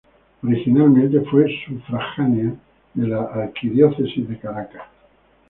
Originalmente 0.41 1.21
fue 1.29 1.45
sufragánea 1.63 2.55
de 2.95 3.07
la 3.07 3.21
Arquidiócesis 3.21 4.27
de 4.27 4.39
Caracas. 4.39 4.81